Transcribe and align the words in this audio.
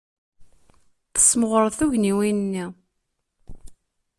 Tesmeɣreḍ 1.13 1.73
tugniwin-nni. 1.79 2.65